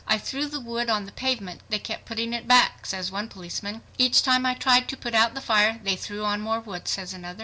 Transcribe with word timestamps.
"I 0.07 0.17
threw 0.17 0.47
the 0.47 0.59
wood 0.59 0.89
on 0.89 1.05
the 1.05 1.11
pavement; 1.11 1.61
they 1.69 1.77
kept 1.77 2.05
putting 2.05 2.33
it 2.33 2.47
back," 2.47 2.87
says 2.87 3.11
one 3.11 3.27
policeman. 3.27 3.83
"Each 3.99 4.23
time 4.23 4.47
I 4.47 4.55
tried 4.55 4.87
to 4.89 4.97
put 4.97 5.13
out 5.13 5.35
the 5.35 5.41
fire 5.41 5.79
they 5.83 5.95
threw 5.95 6.25
on 6.25 6.41
more 6.41 6.59
wood," 6.59 6.87
says 6.87 7.13
another. 7.13 7.37